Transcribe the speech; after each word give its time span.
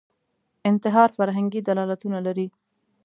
انتحار 0.69 1.09
فرهنګي 1.17 1.61
دلالتونه 1.67 2.19
لري 2.27 2.47